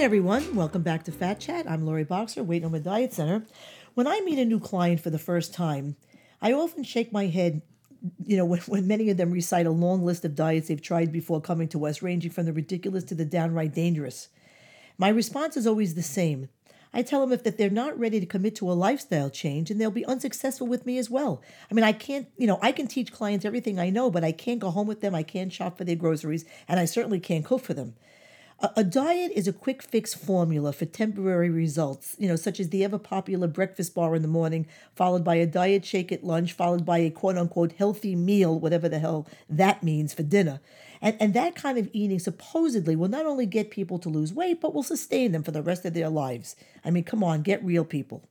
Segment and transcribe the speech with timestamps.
[0.00, 0.56] everyone.
[0.56, 1.70] Welcome back to Fat Chat.
[1.70, 3.44] I'm Lori Boxer, Weight Room Diet Center.
[3.94, 5.94] When I meet a new client for the first time,
[6.40, 7.62] I often shake my head,
[8.26, 11.12] you know, when, when many of them recite a long list of diets they've tried
[11.12, 14.28] before coming to us, ranging from the ridiculous to the downright dangerous.
[14.98, 16.48] My response is always the same.
[16.92, 19.80] I tell them if that they're not ready to commit to a lifestyle change and
[19.80, 21.42] they'll be unsuccessful with me as well.
[21.70, 24.32] I mean, I can't, you know, I can teach clients everything I know, but I
[24.32, 27.44] can't go home with them, I can't shop for their groceries, and I certainly can't
[27.44, 27.94] cook for them.
[28.76, 32.84] A, diet is a quick fix formula for temporary results, you know, such as the
[32.84, 36.86] ever popular breakfast bar in the morning, followed by a diet shake at lunch, followed
[36.86, 40.60] by a quote unquote healthy meal, whatever the hell that means for dinner.
[41.00, 44.60] And, and that kind of eating supposedly will not only get people to lose weight,
[44.60, 46.54] but will sustain them for the rest of their lives.
[46.84, 48.22] I mean, come on, get real, people.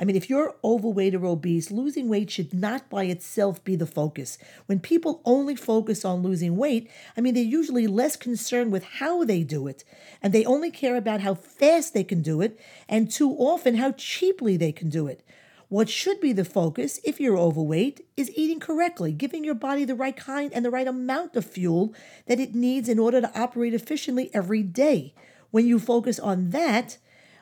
[0.00, 3.86] I mean, if you're overweight or obese, losing weight should not by itself be the
[3.86, 4.38] focus.
[4.64, 9.24] When people only focus on losing weight, I mean, they're usually less concerned with how
[9.24, 9.84] they do it,
[10.22, 13.92] and they only care about how fast they can do it, and too often how
[13.92, 15.22] cheaply they can do it.
[15.68, 19.94] What should be the focus, if you're overweight, is eating correctly, giving your body the
[19.94, 21.94] right kind and the right amount of fuel
[22.26, 25.12] that it needs in order to operate efficiently every day.
[25.50, 26.96] When you focus on that,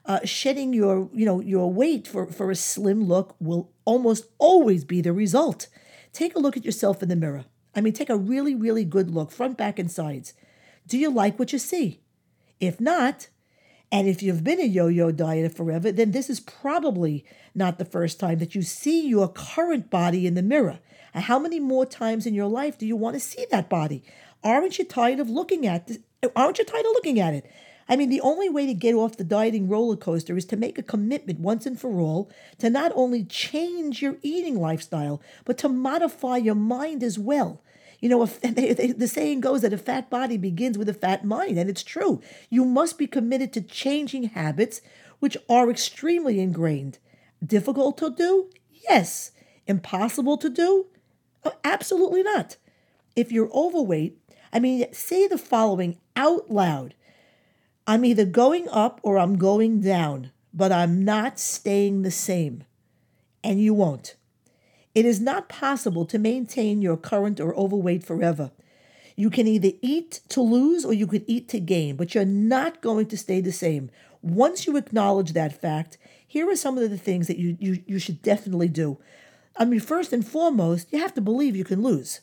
[0.09, 4.85] uh, shedding your you know your weight for, for a slim look will almost always
[4.85, 5.69] be the result.
[6.13, 7.45] Take a look at yourself in the mirror.
[7.77, 10.33] I mean, take a really, really good look, front, back, and sides.
[10.87, 12.01] Do you like what you see?
[12.59, 13.29] If not,
[13.93, 17.85] and if you've been a yo yo dieter forever, then this is probably not the
[17.85, 20.81] first time that you see your current body in the mirror.
[21.13, 24.03] And how many more times in your life do you want to see that body?
[24.43, 25.99] Aren't you tired of looking at this?
[26.35, 27.51] Aren't you tired of looking at it?
[27.89, 30.79] I mean, the only way to get off the dieting roller coaster is to make
[30.79, 35.69] a commitment once and for all to not only change your eating lifestyle, but to
[35.69, 37.63] modify your mind as well.
[38.01, 41.71] You know, the saying goes that a fat body begins with a fat mind, and
[41.71, 42.21] it's true.
[42.51, 44.81] You must be committed to changing habits
[45.19, 46.99] which are extremely ingrained.
[47.45, 48.51] Difficult to do?
[48.89, 49.33] Yes.
[49.67, 50.87] Impossible to do?
[51.45, 52.57] Oh, absolutely not.
[53.17, 54.19] If you're overweight,
[54.53, 56.95] I mean, say the following out loud
[57.89, 62.65] I'm either going up or I'm going down, but I'm not staying the same.
[63.43, 64.15] And you won't.
[64.95, 68.51] It is not possible to maintain your current or overweight forever.
[69.17, 72.83] You can either eat to lose or you could eat to gain, but you're not
[72.83, 73.91] going to stay the same.
[74.21, 77.99] Once you acknowledge that fact, here are some of the things that you, you, you
[77.99, 78.99] should definitely do.
[79.57, 82.21] I mean, first and foremost, you have to believe you can lose.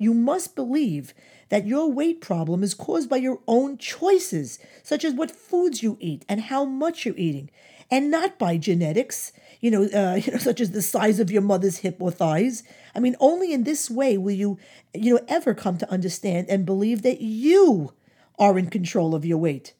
[0.00, 1.12] You must believe
[1.50, 5.98] that your weight problem is caused by your own choices, such as what foods you
[6.00, 7.50] eat and how much you're eating,
[7.90, 11.42] and not by genetics, you know, uh, you know, such as the size of your
[11.42, 12.62] mother's hip or thighs.
[12.94, 14.58] I mean, only in this way will you,
[14.94, 17.92] you know, ever come to understand and believe that you
[18.38, 19.74] are in control of your weight.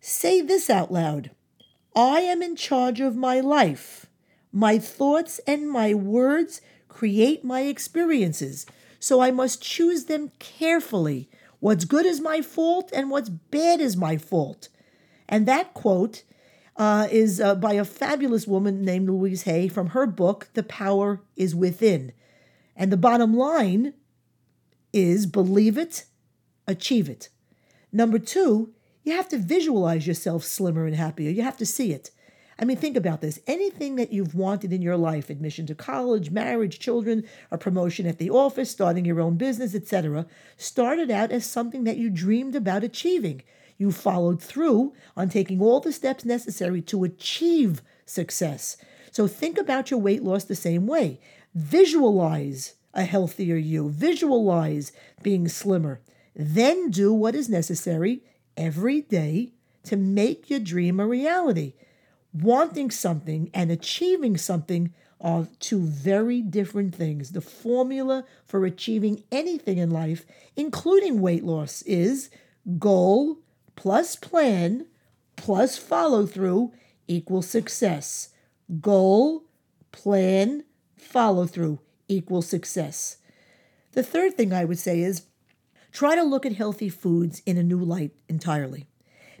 [0.00, 1.32] Say this out loud
[1.92, 4.06] I am in charge of my life.
[4.52, 8.64] My thoughts and my words create my experiences
[9.06, 11.30] so I must choose them carefully.
[11.60, 14.68] What's good is my fault, and what's bad is my fault.
[15.28, 16.24] And that quote
[16.74, 21.22] uh, is uh, by a fabulous woman named Louise Hay from her book, The Power
[21.36, 22.14] is Within.
[22.74, 23.94] And the bottom line
[24.92, 26.06] is believe it,
[26.66, 27.28] achieve it.
[27.92, 28.74] Number two,
[29.04, 31.30] you have to visualize yourself slimmer and happier.
[31.30, 32.10] You have to see it.
[32.58, 33.38] I mean, think about this.
[33.46, 38.18] Anything that you've wanted in your life, admission to college, marriage, children, a promotion at
[38.18, 42.82] the office, starting your own business, etc., started out as something that you dreamed about
[42.82, 43.42] achieving.
[43.76, 48.78] You followed through on taking all the steps necessary to achieve success.
[49.10, 51.20] So think about your weight loss the same way.
[51.54, 54.92] Visualize a healthier you, visualize
[55.22, 56.00] being slimmer.
[56.34, 58.22] Then do what is necessary
[58.56, 59.52] every day
[59.84, 61.74] to make your dream a reality
[62.42, 67.32] wanting something and achieving something are two very different things.
[67.32, 72.30] The formula for achieving anything in life, including weight loss, is
[72.78, 73.38] goal
[73.74, 74.86] plus plan
[75.36, 76.72] plus follow through
[77.06, 78.30] equals success.
[78.80, 79.44] Goal,
[79.92, 80.64] plan,
[80.96, 83.18] follow through equals success.
[83.92, 85.22] The third thing I would say is
[85.92, 88.86] try to look at healthy foods in a new light entirely.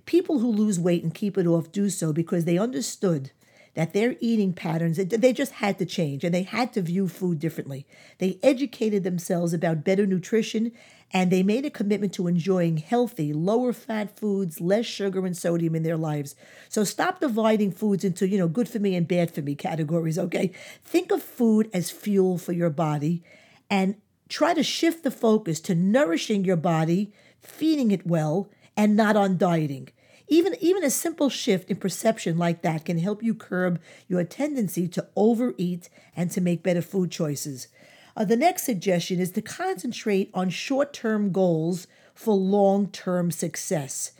[0.06, 3.32] People who lose weight and keep it off do so because they understood
[3.74, 7.38] that their eating patterns they just had to change and they had to view food
[7.38, 7.86] differently.
[8.18, 10.72] They educated themselves about better nutrition
[11.12, 15.74] and they made a commitment to enjoying healthy, lower fat foods, less sugar and sodium
[15.74, 16.34] in their lives.
[16.70, 20.18] So stop dividing foods into, you know, good for me and bad for me categories,
[20.18, 20.52] okay?
[20.82, 23.22] Think of food as fuel for your body
[23.68, 23.96] and
[24.28, 27.12] try to shift the focus to nourishing your body,
[27.42, 29.90] feeding it well, and not on dieting.
[30.28, 34.88] Even, even a simple shift in perception like that can help you curb your tendency
[34.88, 37.68] to overeat and to make better food choices.
[38.16, 44.12] Uh, the next suggestion is to concentrate on short term goals for long term success.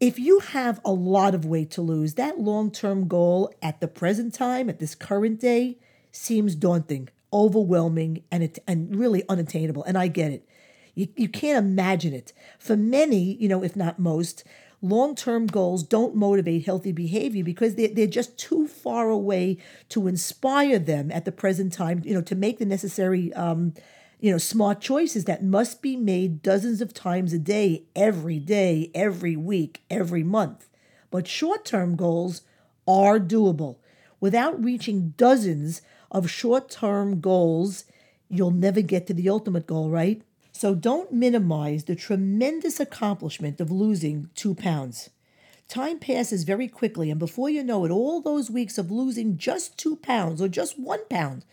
[0.00, 3.88] If you have a lot of weight to lose, that long term goal at the
[3.88, 5.78] present time, at this current day,
[6.10, 9.84] seems daunting, overwhelming, and, it, and really unattainable.
[9.84, 10.46] And I get it.
[10.94, 12.32] You, you can't imagine it.
[12.58, 14.44] For many, you know, if not most,
[14.82, 19.56] long term goals don't motivate healthy behavior because they're, they're just too far away
[19.88, 23.72] to inspire them at the present time, you know, to make the necessary, um,
[24.20, 28.90] you know, smart choices that must be made dozens of times a day, every day,
[28.94, 30.68] every week, every month.
[31.10, 32.42] But short term goals
[32.86, 33.76] are doable.
[34.20, 37.84] Without reaching dozens of short term goals,
[38.28, 40.22] you'll never get to the ultimate goal, right?
[40.52, 45.10] So don't minimize the tremendous accomplishment of losing two pounds.
[45.66, 49.78] Time passes very quickly, and before you know it, all those weeks of losing just
[49.78, 51.46] two pounds or just one pound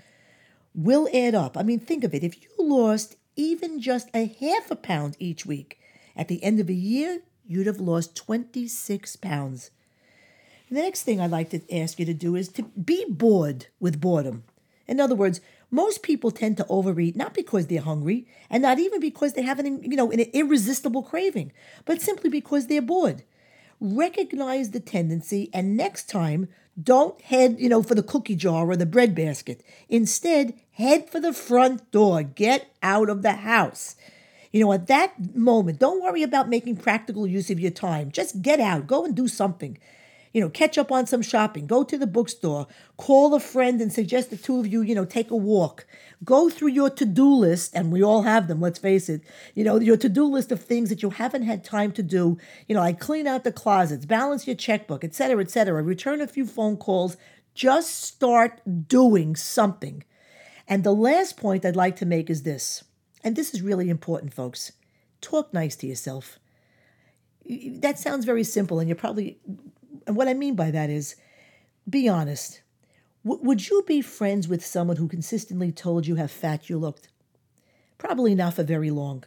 [0.76, 1.58] will add up.
[1.58, 2.24] I mean, think of it.
[2.24, 5.80] If you lost even just a half a pound each week,
[6.16, 9.72] at the end of a year, you'd have lost 26 pounds.
[10.70, 14.02] The next thing I'd like to ask you to do is to be bored with
[14.02, 14.44] boredom.
[14.86, 15.40] In other words,
[15.72, 19.60] most people tend to overeat not because they're hungry and not even because they have
[19.60, 21.52] an you know an irresistible craving,
[21.86, 23.24] but simply because they're bored.
[23.80, 26.50] Recognize the tendency and next time
[26.82, 29.64] don't head, you know, for the cookie jar or the bread basket.
[29.90, 32.24] Instead, head for the front door.
[32.24, 33.96] Get out of the house.
[34.52, 38.12] You know, at that moment, don't worry about making practical use of your time.
[38.12, 39.78] Just get out, go and do something
[40.34, 42.68] you know, catch up on some shopping, go to the bookstore,
[42.98, 45.86] call a friend and suggest the two of you, you know, take a walk.
[46.24, 49.22] Go through your to do list, and we all have them, let's face it.
[49.56, 52.38] You know, your to do list of things that you haven't had time to do,
[52.68, 56.22] you know, like clean out the closets, balance your checkbook, et cetera, et cetera, return
[56.22, 57.18] a few phone calls.
[57.56, 60.04] Just start doing something.
[60.68, 62.84] And the last point I'd like to make is this,
[63.24, 64.72] and this is really important, folks
[65.22, 66.40] talk nice to yourself.
[67.46, 69.40] That sounds very simple, and you're probably
[70.10, 71.16] and what I mean by that is
[71.88, 72.64] be honest.
[73.24, 77.10] W- would you be friends with someone who consistently told you how fat you looked?
[78.00, 79.24] Probably not for very long.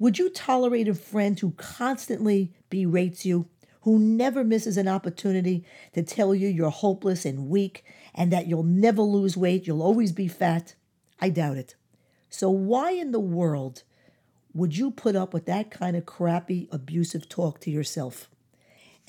[0.00, 3.46] Would you tolerate a friend who constantly berates you,
[3.82, 8.64] who never misses an opportunity to tell you you're hopeless and weak and that you'll
[8.64, 10.74] never lose weight, you'll always be fat?
[11.20, 11.76] I doubt it.
[12.28, 13.84] So, why in the world
[14.54, 18.28] would you put up with that kind of crappy, abusive talk to yourself?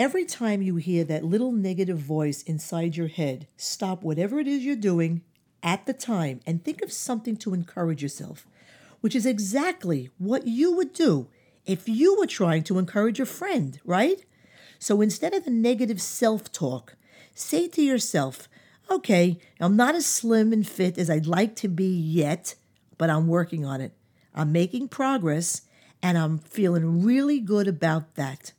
[0.01, 4.65] Every time you hear that little negative voice inside your head, stop whatever it is
[4.65, 5.21] you're doing
[5.61, 8.47] at the time and think of something to encourage yourself,
[9.01, 11.27] which is exactly what you would do
[11.67, 14.25] if you were trying to encourage a friend, right?
[14.79, 16.95] So instead of the negative self talk,
[17.35, 18.49] say to yourself,
[18.89, 22.55] okay, I'm not as slim and fit as I'd like to be yet,
[22.97, 23.93] but I'm working on it.
[24.33, 25.61] I'm making progress
[26.01, 28.53] and I'm feeling really good about that.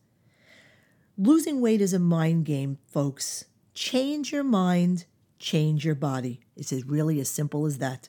[1.24, 3.44] Losing weight is a mind game, folks.
[3.74, 5.04] Change your mind,
[5.38, 6.40] change your body.
[6.56, 8.08] It's really as simple as that.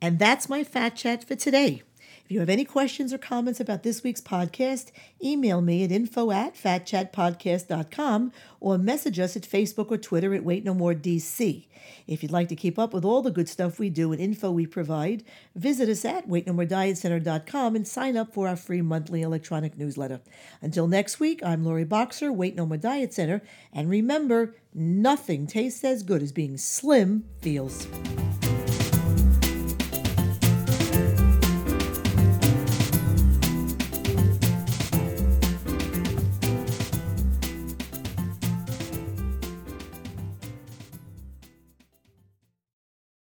[0.00, 1.82] And that's my fat chat for today.
[2.24, 6.30] If you have any questions or comments about this week's podcast, email me at info
[6.30, 11.66] at fatchatpodcast.com or message us at Facebook or Twitter at Wait No More DC.
[12.06, 14.50] If you'd like to keep up with all the good stuff we do and info
[14.50, 15.22] we provide,
[15.54, 20.22] visit us at waitnomoredietcenter.com and sign up for our free monthly electronic newsletter.
[20.62, 25.84] Until next week, I'm Lori Boxer, Wait No More Diet Center, and remember, nothing tastes
[25.84, 27.86] as good as being slim feels.